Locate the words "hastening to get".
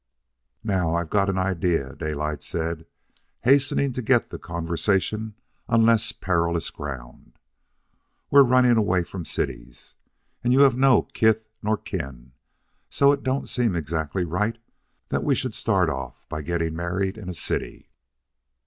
3.41-4.31